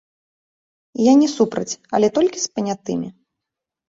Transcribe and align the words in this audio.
Я 1.07 1.11
не 1.21 1.27
супраць, 1.33 1.75
але 1.97 2.07
толькі 2.15 2.39
з 2.45 2.49
панятымі. 2.57 3.07